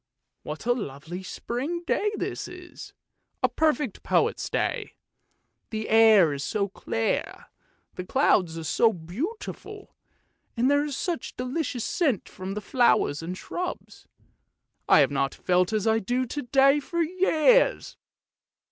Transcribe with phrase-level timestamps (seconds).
[0.41, 2.91] What a lovely spring day this is,
[3.43, 4.95] a perfect poet's day!
[5.69, 7.45] the air is so clear, and
[7.93, 9.95] the clouds are so beautiful,
[10.57, 14.07] and there is such a delicious scent from the flowers and shrubs.
[14.89, 17.95] I have not felt as I do to day for years!